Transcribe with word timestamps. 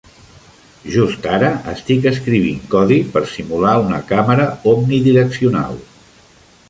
Just 0.93 1.27
ara 1.39 1.51
estic 1.73 2.07
escrivint 2.11 2.63
codi 2.73 2.97
per 3.17 3.23
simular 3.35 3.75
una 3.85 4.01
càmera 4.13 4.49
omnidireccional. 4.73 5.79